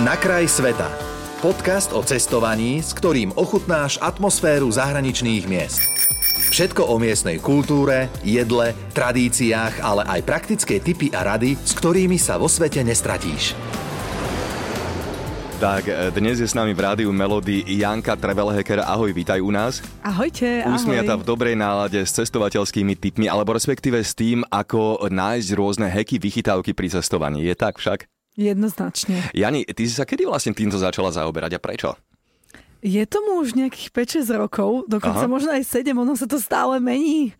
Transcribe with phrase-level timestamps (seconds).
[0.00, 0.88] Na kraj sveta.
[1.44, 5.84] Podcast o cestovaní, s ktorým ochutnáš atmosféru zahraničných miest.
[6.48, 12.40] Všetko o miestnej kultúre, jedle, tradíciách, ale aj praktické tipy a rady, s ktorými sa
[12.40, 13.52] vo svete nestratíš.
[15.60, 18.88] Tak, e, dnes je s nami v rádiu Melody Janka Travelhacker.
[18.88, 19.84] Ahoj, vítaj u nás.
[20.00, 20.72] Ahojte, ahoj.
[20.72, 26.16] Usmiata v dobrej nálade s cestovateľskými tipmi, alebo respektíve s tým, ako nájsť rôzne heky,
[26.16, 27.44] vychytávky pri cestovaní.
[27.44, 28.08] Je tak však?
[28.32, 29.28] Jednoznačne.
[29.36, 31.92] Jani, ty si sa kedy vlastne týmto začala zaoberať a prečo?
[32.82, 33.94] Je tomu už nejakých
[34.26, 35.30] 5-6 rokov, dokonca Aha.
[35.30, 37.30] možno aj 7, ono sa to stále mení.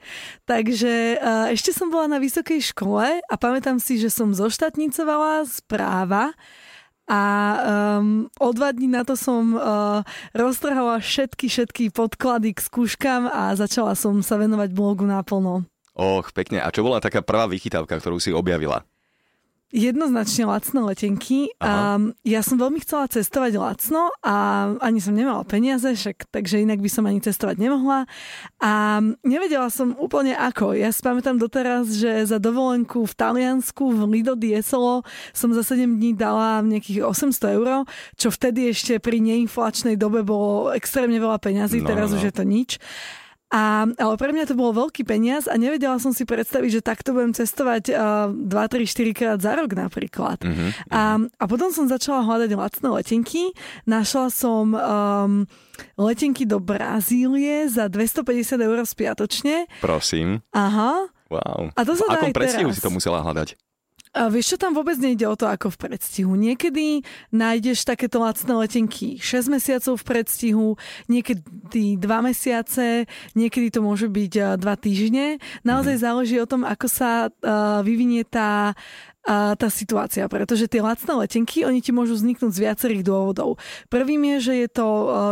[0.46, 6.30] Takže uh, ešte som bola na vysokej škole a pamätám si, že som zoštatnicovala správa
[7.10, 7.22] a
[7.98, 13.50] um, o dva dní na to som uh, roztrhala všetky, všetky podklady k skúškam a
[13.58, 15.66] začala som sa venovať blogu naplno.
[15.98, 16.62] Och, pekne.
[16.62, 18.86] A čo bola taká prvá vychytávka, ktorú si objavila?
[19.72, 21.48] Jednoznačne lacné letenky.
[21.56, 21.96] A
[22.28, 26.90] ja som veľmi chcela cestovať lacno a ani som nemala peniaze, však, takže inak by
[26.92, 28.04] som ani cestovať nemohla.
[28.60, 30.76] A nevedela som úplne ako.
[30.76, 35.88] Ja si pamätám doteraz, že za dovolenku v Taliansku v Lido Diesolo som za 7
[35.88, 37.88] dní dala nejakých 800 eur,
[38.20, 42.20] čo vtedy ešte pri neinflačnej dobe bolo extrémne veľa peňazí, no, teraz no.
[42.20, 42.76] už je to nič.
[43.52, 47.12] A, ale pre mňa to bolo veľký peniaz a nevedela som si predstaviť, že takto
[47.12, 50.40] budem cestovať uh, 2, 3, 4 krát za rok napríklad.
[50.40, 50.88] Uh-huh, uh-huh.
[50.88, 53.52] A, a potom som začala hľadať lacné letenky.
[53.84, 55.44] Našla som um,
[56.00, 59.68] letenky do Brazílie za 250 eur spiatočne.
[59.84, 60.40] Prosím.
[60.56, 61.12] Aha.
[61.28, 61.76] Wow.
[61.76, 63.56] A to sa v akom predstihu si to musela hľadať?
[64.12, 66.36] A vieš čo, tam vôbec nejde o to ako v predstihu.
[66.36, 67.00] Niekedy
[67.32, 70.66] nájdeš takéto lacné letenky 6 mesiacov v predstihu,
[71.08, 75.40] niekedy 2 mesiace, niekedy to môže byť 2 týždne.
[75.64, 76.04] Naozaj mm-hmm.
[76.04, 78.76] záleží o tom, ako sa uh, vyvinie tá
[79.22, 83.54] a tá situácia, pretože tie lacné letenky, oni ti môžu vzniknúť z viacerých dôvodov.
[83.86, 84.88] Prvým je, že je to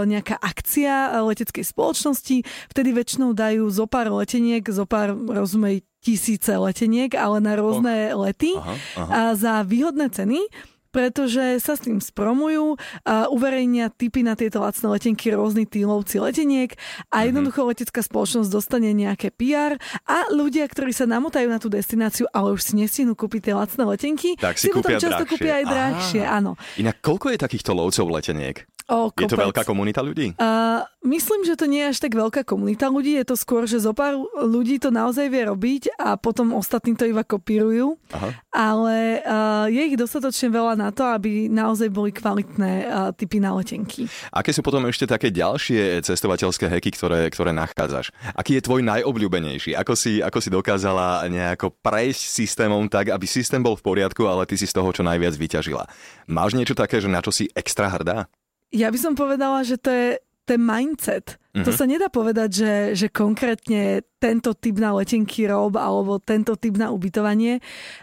[0.06, 7.12] nejaká akcia leteckej spoločnosti, vtedy väčšinou dajú zo pár leteniek, zo pár, rozumej, tisíce leteniek,
[7.12, 8.25] ale na rôzne oh.
[8.25, 9.12] lety aha, aha.
[9.12, 10.41] a za výhodné ceny
[10.90, 16.74] pretože sa s tým spromujú, a uverejnia typy na tieto lacné letenky rôzni týlovci leteniek
[17.10, 17.24] a mhm.
[17.30, 22.54] jednoducho letecká spoločnosť dostane nejaké PR a ľudia, ktorí sa namotajú na tú destináciu, ale
[22.54, 25.30] už si nestihnú kúpiť tie lacné letenky, tak si, si potom často drahšie.
[25.30, 26.58] kúpia aj drahšie, áno.
[26.76, 28.66] Inak koľko je takýchto lovcov leteniek?
[28.90, 30.34] O, je to veľká komunita ľudí?
[30.34, 33.14] Uh, myslím, že to nie je až tak veľká komunita ľudí.
[33.14, 37.06] Je to skôr, že zo pár ľudí to naozaj vie robiť a potom ostatní to
[37.06, 37.94] iba kopírujú.
[38.10, 38.34] Aha.
[38.50, 43.54] Ale uh, je ich dostatočne veľa na to, aby naozaj boli kvalitné uh, typy na
[43.54, 44.10] letenky.
[44.34, 48.10] Aké sú potom ešte také ďalšie cestovateľské heky, ktoré, ktoré nachádzaš?
[48.34, 49.78] Aký je tvoj najobľúbenejší?
[49.78, 54.50] Ako si, ako si dokázala nejako prejsť systémom tak, aby systém bol v poriadku, ale
[54.50, 55.86] ty si z toho čo najviac vyťažila?
[56.26, 58.26] Máš niečo také, že na čo si extra hrdá?
[58.70, 60.08] Ja by som povedala, že to je
[60.47, 61.38] ten mindset.
[61.50, 61.66] Mm-hmm.
[61.66, 61.78] To mhm.
[61.78, 66.94] sa nedá povedať, že, že konkrétne tento typ na letenky rob alebo tento typ na
[66.94, 67.58] ubytovanie.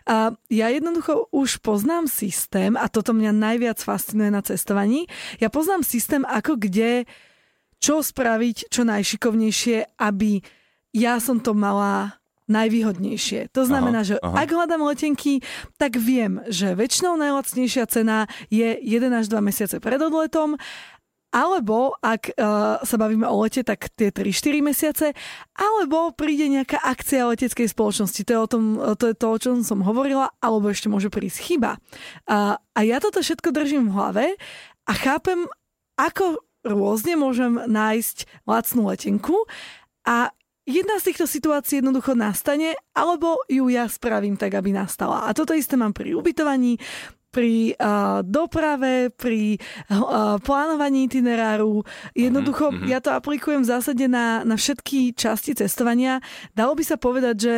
[0.07, 5.07] A ja jednoducho už poznám systém a toto mňa najviac fascinuje na cestovaní.
[5.39, 7.07] Ja poznám systém, ako kde,
[7.79, 10.43] čo spraviť čo najšikovnejšie, aby
[10.91, 12.16] ja som to mala
[12.47, 13.51] najvýhodnejšie.
[13.51, 14.43] To znamená, aha, že aha.
[14.43, 15.43] ak hľadám letenky,
[15.75, 20.55] tak viem, že väčšinou najlacnejšia cena je 1 až 2 mesiace pred odletom,
[21.27, 25.07] alebo ak uh, sa bavíme o lete, tak tie 3-4 mesiace,
[25.53, 28.23] alebo príde nejaká akcia leteckej spoločnosti.
[28.23, 28.63] To je, o tom,
[28.95, 31.77] to je to, o čom som hovorila, alebo ešte môže prísť chyba.
[32.25, 34.25] Uh, a ja toto všetko držím v hlave
[34.87, 35.45] a chápem,
[35.99, 39.35] ako rôzne môžem nájsť lacnú letenku
[40.07, 40.31] a
[40.67, 45.23] jedna z týchto situácií jednoducho nastane, alebo ju ja spravím tak, aby nastala.
[45.23, 46.75] A toto isté mám pri ubytovaní,
[47.31, 49.55] pri uh, doprave, pri
[49.93, 51.85] uh, plánovaní itineráru.
[52.17, 52.87] Jednoducho, mm-hmm.
[52.89, 56.17] ja to aplikujem v zásade na, na všetky časti cestovania.
[56.57, 57.55] Dalo by sa povedať, že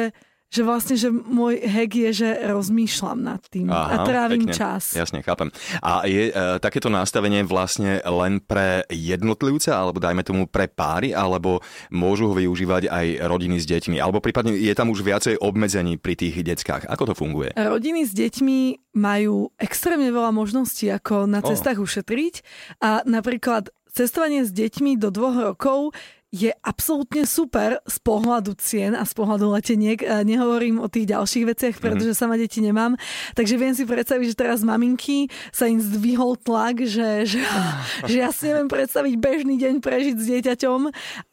[0.49, 4.57] že vlastne, že môj hack je, že rozmýšľam nad tým Aha, a trávim pekne.
[4.57, 4.97] čas.
[4.97, 5.53] Jasne, chápem.
[5.77, 11.61] A je e, takéto nastavenie vlastne len pre jednotlivca, alebo dajme tomu pre páry, alebo
[11.93, 14.01] môžu ho využívať aj rodiny s deťmi?
[14.01, 16.89] Alebo prípadne je tam už viacej obmedzení pri tých deckách?
[16.89, 17.53] Ako to funguje?
[17.53, 21.85] Rodiny s deťmi majú extrémne veľa možností, ako na cestách oh.
[21.85, 22.41] ušetriť.
[22.81, 25.93] A napríklad cestovanie s deťmi do dvoch rokov
[26.29, 29.97] je absolútne super z pohľadu cien a z pohľadu leteniek.
[30.21, 31.81] Nehovorím o tých ďalších veciach, mhm.
[31.81, 32.93] pretože sama deti nemám.
[33.33, 37.41] Takže viem si predstaviť, že teraz maminky sa im zdvihol tlak, že, že,
[38.09, 40.79] že ja si neviem predstaviť bežný deň prežiť s dieťaťom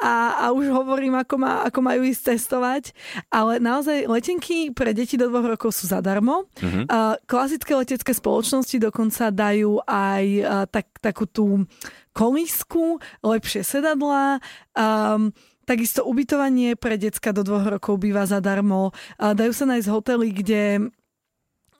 [0.00, 2.96] a, a už hovorím, ako, má, ako majú ísť testovať.
[3.28, 6.49] Ale naozaj letenky pre deti do dvoch rokov sú zadarmo.
[6.56, 6.88] Mm-hmm.
[7.28, 10.25] Klasické letecké spoločnosti dokonca dajú aj
[10.72, 11.69] tak, takú tú
[12.16, 14.40] kolísku, lepšie sedadlá,
[14.72, 15.36] um,
[15.66, 18.94] Takisto ubytovanie pre decka do dvoch rokov býva zadarmo.
[19.18, 20.94] Dajú sa nájsť hotely, kde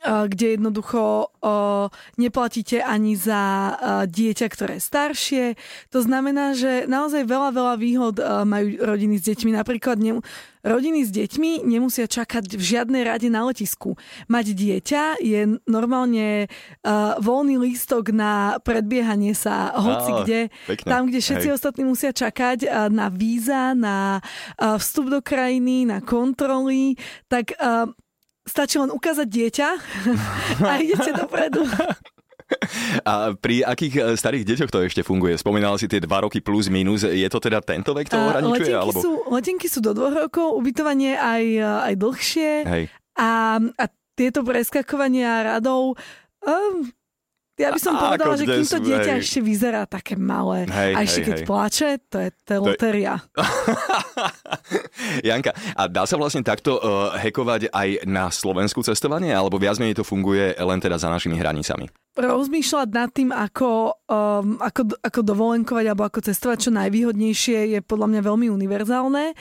[0.06, 1.35] kde jednoducho
[2.14, 3.75] neplatíte ani za
[4.06, 5.44] dieťa, ktoré je staršie.
[5.91, 8.14] To znamená, že naozaj veľa, veľa výhod
[8.47, 9.50] majú rodiny s deťmi.
[9.58, 10.23] Napríklad ne,
[10.62, 13.99] rodiny s deťmi nemusia čakať v žiadnej rade na letisku.
[14.31, 16.50] Mať dieťa je normálne
[17.19, 20.41] voľný lístok na predbiehanie sa hoci kde.
[20.67, 20.88] Pekne.
[20.91, 21.56] Tam, kde všetci Hej.
[21.58, 24.23] ostatní musia čakať na víza, na
[24.58, 27.55] vstup do krajiny, na kontroly, tak
[28.46, 29.69] stačí len ukázať dieťa
[30.62, 31.66] a idete dopredu.
[33.02, 35.34] A pri akých e, starých deťoch to ešte funguje?
[35.34, 37.02] Spomínala si tie dva roky plus minus.
[37.02, 38.70] Je to teda tento vek to ohraničuje?
[38.70, 38.98] Letenky, alebo...
[39.02, 42.50] sú, letenky sú do dvoch rokov, ubytovanie aj, e, aj dlhšie.
[42.62, 42.84] Hej.
[43.19, 43.84] A, a
[44.14, 45.98] tieto preskakovania radov
[46.46, 46.87] um,
[47.56, 49.23] ja by som povedala, že kým to dieťa hej.
[49.25, 51.47] ešte vyzerá také malé hej, a ešte hej, keď hej.
[51.49, 53.14] plače, to je, to je loteria.
[55.29, 59.97] Janka, a dá sa vlastne takto uh, hekovať aj na Slovensku cestovanie, alebo viac menej
[59.97, 61.88] to funguje len teda za našimi hranicami?
[62.17, 68.08] Rozmýšľať nad tým, ako, um, ako, ako dovolenkovať alebo ako cestovať čo najvýhodnejšie je podľa
[68.12, 69.32] mňa veľmi univerzálne.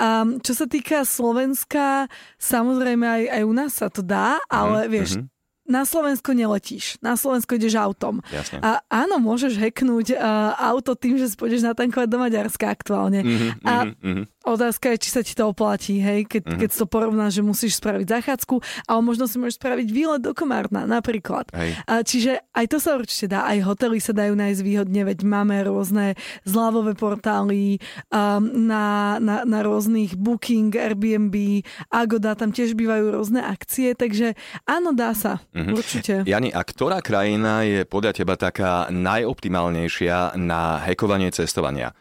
[0.00, 2.08] Um, čo sa týka Slovenska,
[2.40, 5.36] samozrejme aj, aj u nás sa to dá, ale mm, vieš, mm-hmm
[5.68, 6.96] na Slovensko neletíš.
[7.04, 8.24] Na Slovensko ideš autom.
[8.32, 8.64] Jasne.
[8.64, 13.20] A áno, môžeš hacknúť uh, auto tým, že pôjdeš natankovať do Maďarska aktuálne.
[13.20, 14.24] Mm-hmm, a mm-hmm.
[14.48, 16.60] otázka je, či sa ti to oplatí, hej, keď, mm-hmm.
[16.64, 18.54] keď to porovnáš, že musíš spraviť zachádzku,
[18.88, 21.52] ale možno si môžeš spraviť výlet do Komárna napríklad.
[21.52, 21.76] Hej.
[21.84, 25.60] A, čiže aj to sa určite dá, aj hotely sa dajú nájsť výhodne, veď máme
[25.68, 26.16] rôzne
[26.48, 27.76] zľavové portály
[28.08, 31.60] um, na, na, na rôznych Booking, Airbnb,
[31.92, 34.32] Agoda, tam tiež bývajú rôzne akcie, takže
[34.64, 35.44] áno, dá sa.
[35.52, 35.57] Mm-hmm.
[35.74, 36.22] Určite.
[36.22, 41.92] Jani, a ktorá krajina je podľa teba taká najoptimálnejšia na hekovanie cestovania?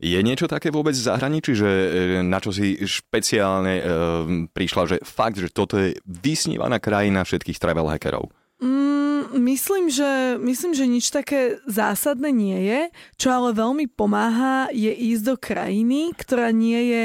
[0.00, 1.88] Je niečo také vôbec v zahraničí, že e,
[2.24, 3.82] na čo si špeciálne e,
[4.48, 8.32] prišla, že fakt, že toto je vysnívaná krajina všetkých travel hackerov?
[8.64, 12.80] Mm, myslím, že, myslím, že nič také zásadné nie je.
[13.20, 17.02] Čo ale veľmi pomáha, je ísť do krajiny, ktorá nie je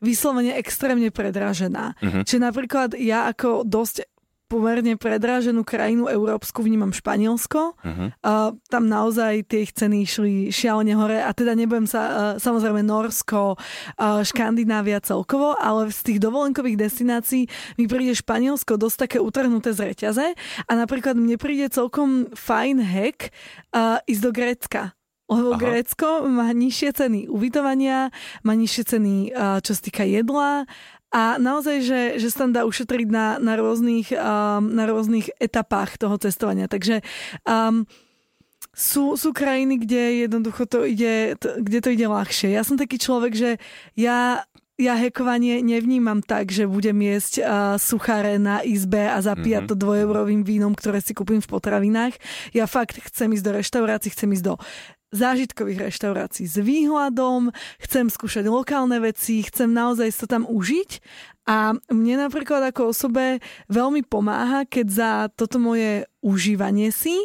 [0.00, 2.00] vyslovene extrémne predražená.
[2.00, 2.22] Uh-huh.
[2.24, 4.08] Čiže napríklad ja ako dosť
[4.48, 7.76] pomerne predráženú krajinu európsku, vnímam Španielsko.
[7.76, 8.08] Uh-huh.
[8.24, 12.80] Uh, tam naozaj tie ich ceny išli šialene hore a teda nebudem sa, uh, samozrejme
[12.80, 17.44] Norsko, uh, Škandinávia celkovo, ale z tých dovolenkových destinácií
[17.76, 20.26] mi príde Španielsko dosť také utrhnuté z reťaze
[20.64, 23.28] a napríklad mne príde celkom fajn hack
[23.76, 24.82] uh, ísť do Grécka.
[25.28, 25.60] Lebo Aha.
[25.60, 28.08] Grécko má nižšie ceny ubytovania,
[28.48, 29.14] má nižšie ceny,
[29.60, 30.64] čo sa týka jedla
[31.08, 35.96] a naozaj, že, že sa tam dá ušetriť na, na, rôznych, um, na rôznych etapách
[35.96, 36.68] toho cestovania.
[36.68, 37.00] Takže
[37.48, 37.88] um,
[38.76, 42.52] sú, sú krajiny, kde jednoducho to ide, to, kde to ide ľahšie.
[42.52, 43.50] Ja som taký človek, že
[43.96, 44.44] ja
[44.78, 47.46] ja hekovanie nevnímam tak, že budem jesť uh,
[47.82, 49.74] suchare na izbe a zapíjať mm-hmm.
[49.74, 52.14] to dvojeurovým vínom, ktoré si kúpim v potravinách.
[52.54, 54.54] Ja fakt chcem ísť do reštaurácií, chcem ísť do
[55.08, 60.90] zážitkových reštaurácií s výhľadom, chcem skúšať lokálne veci, chcem naozaj to tam užiť
[61.48, 63.40] a mne napríklad ako osobe
[63.72, 67.16] veľmi pomáha, keď za toto moje užívanie si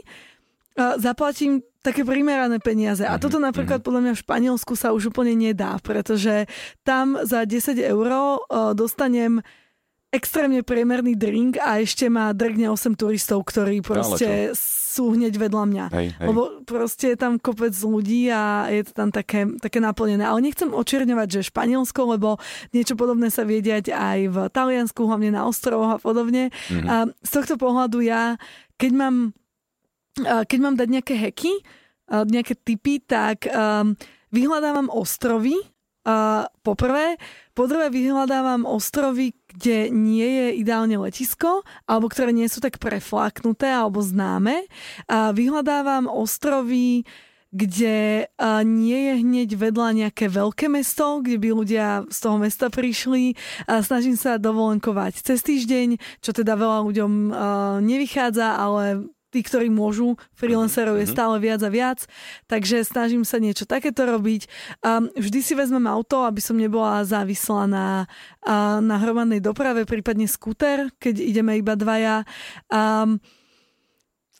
[0.77, 3.03] zaplatím také primerané peniaze.
[3.05, 3.85] A mhm, toto napríklad mhm.
[3.85, 6.47] podľa mňa v Španielsku sa už úplne nedá, pretože
[6.87, 8.07] tam za 10 eur
[8.73, 9.43] dostanem
[10.13, 15.85] extrémne priemerný drink a ešte má drgne 8 turistov, ktorí proste sú hneď vedľa mňa.
[15.89, 16.27] Hej, hej.
[16.29, 20.21] Lebo proste je tam kopec ľudí a je to tam také, také naplnené.
[20.21, 22.37] Ale nechcem očierňovať, že Španielsko, lebo
[22.77, 26.53] niečo podobné sa vie diať aj v Taliansku, hlavne na ostrovoch a podobne.
[26.69, 26.85] Mm-hmm.
[26.85, 28.37] A z tohto pohľadu ja,
[28.77, 29.15] keď mám,
[30.21, 31.65] keď mám dať nejaké heky,
[32.13, 33.97] nejaké typy, tak um,
[34.29, 35.57] vyhľadávam ostrovy,
[36.03, 37.15] Uh, poprvé,
[37.55, 43.71] po druhé vyhľadávam ostrovy, kde nie je ideálne letisko, alebo ktoré nie sú tak prefláknuté
[43.71, 44.67] alebo známe.
[45.07, 47.07] A vyhľadávam ostrovy,
[47.53, 48.25] kde
[48.65, 53.37] nie je hneď vedľa nejaké veľké mesto, kde by ľudia z toho mesta prišli.
[53.69, 57.11] A snažím sa dovolenkovať cez týždeň, čo teda veľa ľuďom
[57.85, 61.13] nevychádza, ale tí, ktorí môžu, freelancerov je Mhm.
[61.17, 61.99] stále viac a viac,
[62.45, 64.45] takže snažím sa niečo takéto robiť.
[64.85, 68.05] Um, vždy si vezmem auto, aby som nebola závislá na,
[68.45, 72.29] uh, na hromadnej doprave, prípadne skúter, keď ideme iba dvaja.
[72.69, 73.17] Um,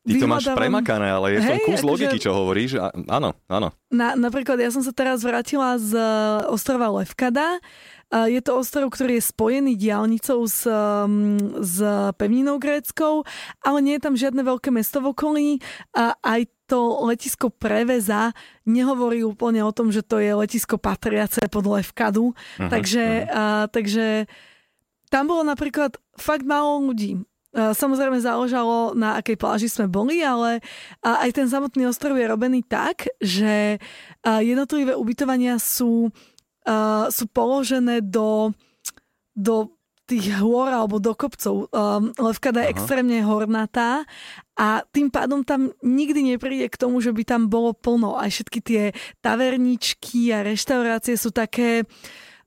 [0.04, 2.76] Ty to máš premakané, ale je v tom kus akože- logiky, čo hovoríš.
[2.76, 3.72] A, áno, áno.
[3.88, 6.04] Na, napríklad ja som sa teraz vrátila z e,
[6.52, 7.64] ostrova Levkada.
[8.12, 11.80] E, Je to ostrov, ktorý je spojený diálnicou s, um, s
[12.20, 13.24] pevninou gréckou,
[13.64, 15.48] ale nie je tam žiadne veľké mesto v okolí.
[15.96, 18.36] A aj to letisko Preveza
[18.68, 22.36] nehovorí úplne o tom, že to je letisko patriace pod Levkadu.
[22.60, 24.28] Mhm, takže, a, takže
[25.08, 27.24] tam bolo napríklad fakt málo ľudí.
[27.54, 30.58] Samozrejme záležalo, na akej pláži sme boli, ale
[31.06, 33.78] aj ten samotný ostrov je robený tak, že
[34.26, 36.10] jednotlivé ubytovania sú,
[37.14, 38.58] sú položené do,
[39.38, 39.70] do
[40.10, 41.70] tých hôr alebo do kopcov.
[42.18, 42.74] Levkada je Aha.
[42.74, 44.02] extrémne hornatá
[44.58, 48.18] a tým pádom tam nikdy nepríde k tomu, že by tam bolo plno.
[48.18, 48.84] Aj všetky tie
[49.22, 51.86] taverničky a reštaurácie sú také...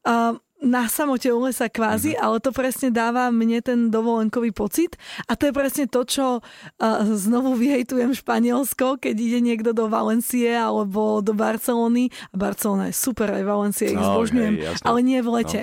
[0.06, 4.96] Uh, na samote u lesa kvázi, ale to presne dáva mne ten dovolenkový pocit.
[5.28, 10.48] A to je presne to, čo uh, znovu vyhejtujem Španielsko, keď ide niekto do Valencie
[10.56, 12.08] alebo do Barcelony.
[12.32, 15.60] A Barcelona je super, aj Valencie ich No, zbožňujem, hej, ale nie v lete.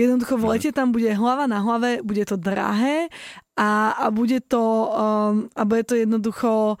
[0.00, 3.12] Jednoducho v lete tam bude hlava na hlave, bude to drahé
[3.60, 6.80] a, a bude to um, a bude to jednoducho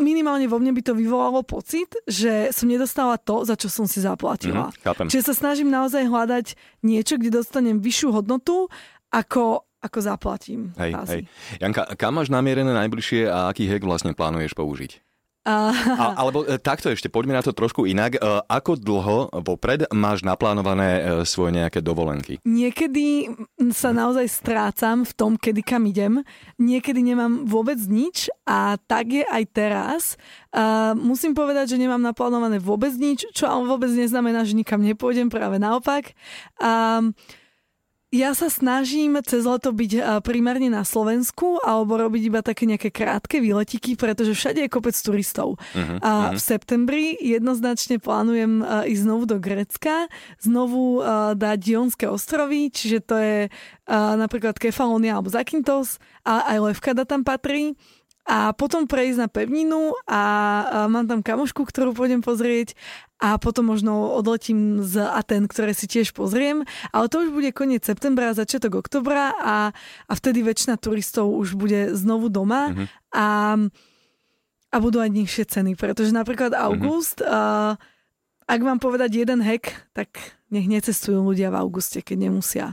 [0.00, 4.00] minimálne vo mne by to vyvolalo pocit, že som nedostala to, za čo som si
[4.00, 4.72] zaplatila.
[4.80, 5.12] Chápem.
[5.12, 6.46] Čiže sa snažím naozaj hľadať
[6.80, 8.72] niečo, kde dostanem vyššiu hodnotu,
[9.12, 10.72] ako, ako zaplatím.
[10.80, 11.22] Hej, hej.
[11.60, 15.05] Janka, kam máš namierené najbližšie a aký hack vlastne plánuješ použiť?
[15.46, 15.70] A,
[16.18, 18.18] alebo e, takto ešte, poďme na to trošku inak.
[18.18, 22.42] E, Ako dlho vopred máš naplánované e, svoje nejaké dovolenky?
[22.42, 23.30] niekedy
[23.70, 26.26] sa naozaj strácam v tom, kedy kam idem.
[26.58, 30.02] Niekedy nemám vôbec nič a tak je aj teraz.
[30.96, 36.16] Musím povedať, že nemám naplánované vôbec nič, čo vôbec neznamená, že nikam nepôjdem, práve naopak.
[36.58, 37.04] A
[38.14, 43.42] ja sa snažím cez leto byť primárne na Slovensku alebo robiť iba také nejaké krátke
[43.42, 45.58] výletiky, pretože všade je kopec turistov.
[45.74, 46.32] Mhm, A mhm.
[46.34, 50.06] v septembri jednoznačne plánujem ísť znovu do Grécka,
[50.38, 51.02] znovu
[51.34, 53.38] dať Dionské ostrovy, čiže to je
[53.90, 57.74] napríklad Kefalonia alebo Zakynthos a aj Levkada tam patrí.
[58.26, 60.22] A potom prejsť na pevninu a, a
[60.90, 62.74] mám tam kamošku, ktorú pôjdem pozrieť
[63.16, 66.68] a potom možno odletím z Aten, ktoré si tiež pozriem.
[66.92, 69.72] Ale to už bude koniec septembra, začiatok oktobra a,
[70.04, 72.84] a vtedy väčšina turistov už bude znovu doma Mhm.
[73.16, 73.26] a,
[74.68, 77.80] a budú aj nižšie ceny, pretože napríklad august, uh,
[78.44, 80.12] ak mám povedať jeden hack, tak
[80.52, 82.66] nech necestujú ľudia v auguste, keď nemusia.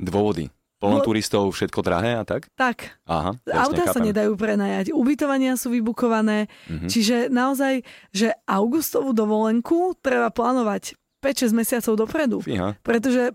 [0.00, 0.48] Dôvody.
[0.82, 2.50] Plno No- turistov, všetko drahé a tak?
[2.58, 6.88] Tak, Aha, autá sa nedajú prenajať, ubytovania sú vybukované, Mhm.
[6.90, 12.74] čiže naozaj, že augustovú dovolenku treba plánovať 5-6 mesiacov dopredu, Fíha.
[12.82, 13.30] pretože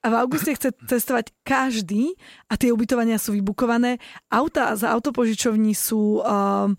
[0.00, 2.14] a v auguste chce cestovať každý
[2.46, 3.98] a tie ubytovania sú vybukované.
[4.30, 6.24] Auta za autopožičovní sú...
[6.24, 6.72] Uh,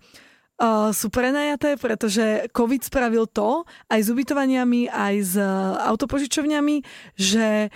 [0.57, 3.61] Uh, sú prenajaté, pretože COVID spravil to
[3.93, 6.81] aj s ubytovaniami, aj s uh, autopožičovňami,
[7.13, 7.69] že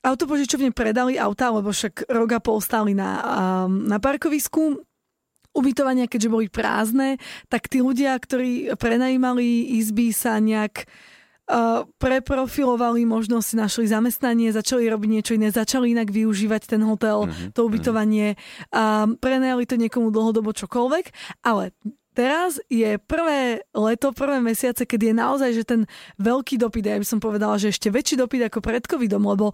[0.00, 3.20] autopožičovne predali auta, lebo však rok a pol stáli na,
[3.68, 4.80] na parkovisku.
[5.50, 7.18] Ubytovania, keďže boli prázdne,
[7.50, 10.86] tak tí ľudia, ktorí prenajímali izby, sa nejak
[11.50, 17.26] uh, preprofilovali, možno si našli zamestnanie, začali robiť niečo iné, začali inak využívať ten hotel,
[17.26, 18.38] Mhm, to ubytovanie,
[18.70, 21.10] um, prenajali to niekomu dlhodobo čokoľvek,
[21.42, 21.74] ale
[22.14, 25.80] teraz je prvé leto, prvé mesiace, keď je naozaj, že ten
[26.18, 29.50] veľký dopyt, ja by som povedala, že ešte väčší dopyt ako pred covidom, lebo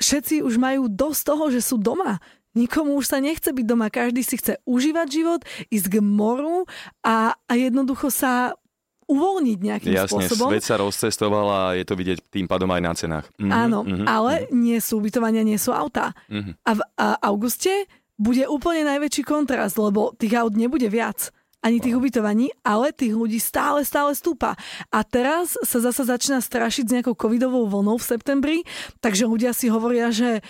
[0.00, 2.18] všetci už majú dosť toho, že sú doma.
[2.56, 5.40] Nikomu už sa nechce byť doma, každý si chce užívať život,
[5.70, 6.66] ísť k moru
[7.06, 8.58] a, a jednoducho sa
[9.06, 10.50] uvoľniť nejakým Jasne, spôsobom.
[10.54, 13.26] svet sa rozcestoval a je to vidieť tým pádom aj na cenách.
[13.38, 16.14] Mhm, Áno, mhm, ale nie sú ubytovania, nie sú autá.
[16.30, 16.58] mhm.
[16.62, 17.86] A v a auguste
[18.20, 23.36] bude úplne najväčší kontrast, lebo tých aut nebude viac ani tých ubytovaní, ale tých ľudí
[23.36, 24.56] stále, stále stúpa.
[24.88, 28.58] A teraz sa zasa začína strašiť s nejakou covidovou vlnou v septembri,
[29.04, 30.40] takže ľudia si hovoria, že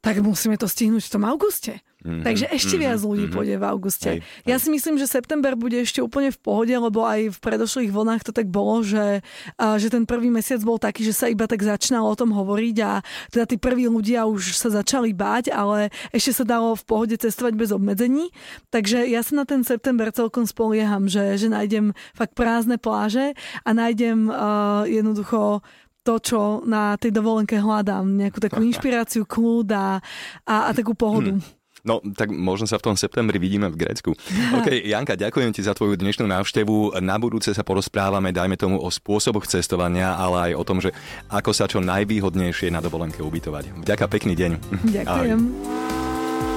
[0.00, 1.84] tak musíme to stihnúť v tom auguste.
[2.04, 3.32] Mhm, Takže ešte mhm, viac ľudí mhm.
[3.32, 4.10] pôjde v auguste.
[4.12, 7.88] Hej, Ja si myslím, že september bude ešte úplne v pohode, lebo aj v predošlých
[7.88, 9.24] vlnách to tak bolo, že,
[9.56, 12.76] a, že ten prvý mesiac bol taký, že sa iba tak začínalo o tom hovoriť
[12.84, 13.00] a
[13.32, 17.56] teda tí prví ľudia už sa začali báť, ale ešte sa dalo v pohode cestovať
[17.56, 18.28] bez obmedzení.
[18.68, 23.32] Takže ja sa na ten september celkom spolieham, že, že nájdem fakt prázdne pláže
[23.64, 25.64] a nájdem uh, jednoducho
[26.04, 28.04] to, čo na tej dovolenke hľadám.
[28.04, 30.04] Nejakú takú inšpiráciu, kľud a,
[30.44, 31.40] a, a takú pohodu.
[31.84, 34.16] No, tak možno sa v tom septembri vidíme v Grécku.
[34.56, 36.96] OK, Janka, ďakujem ti za tvoju dnešnú návštevu.
[37.04, 40.96] Na budúce sa porozprávame, dajme tomu, o spôsoboch cestovania, ale aj o tom, že
[41.28, 43.84] ako sa čo najvýhodnejšie na dovolenke ubytovať.
[43.84, 44.50] Vďaka, pekný deň.
[44.96, 45.38] Ďakujem.
[45.38, 46.04] Ahoj.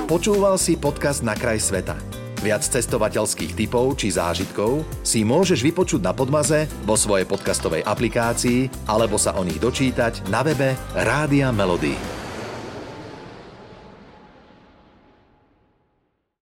[0.07, 1.99] Počúval si podcast Na kraj sveta.
[2.39, 9.19] Viac cestovateľských typov či zážitkov si môžeš vypočuť na Podmaze vo svojej podcastovej aplikácii alebo
[9.19, 12.16] sa o nich dočítať na webe Rádia Melody.